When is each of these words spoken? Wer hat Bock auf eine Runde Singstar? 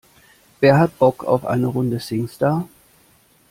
Wer 0.61 0.79
hat 0.79 0.97
Bock 0.97 1.23
auf 1.25 1.45
eine 1.45 1.67
Runde 1.67 1.99
Singstar? 1.99 2.67